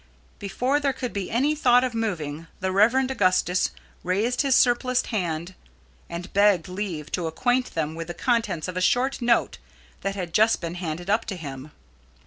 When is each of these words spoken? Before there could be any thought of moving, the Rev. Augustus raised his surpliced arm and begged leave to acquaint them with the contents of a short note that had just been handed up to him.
Before 0.39 0.79
there 0.79 0.93
could 0.93 1.13
be 1.13 1.29
any 1.29 1.53
thought 1.53 1.83
of 1.83 1.93
moving, 1.93 2.47
the 2.59 2.71
Rev. 2.71 2.95
Augustus 3.11 3.69
raised 4.03 4.41
his 4.41 4.55
surpliced 4.55 5.13
arm 5.13 5.49
and 6.09 6.33
begged 6.33 6.67
leave 6.67 7.11
to 7.11 7.27
acquaint 7.27 7.75
them 7.75 7.93
with 7.93 8.07
the 8.07 8.15
contents 8.15 8.67
of 8.67 8.75
a 8.75 8.81
short 8.81 9.21
note 9.21 9.59
that 10.01 10.15
had 10.15 10.33
just 10.33 10.59
been 10.59 10.73
handed 10.73 11.07
up 11.11 11.25
to 11.25 11.35
him. 11.35 11.69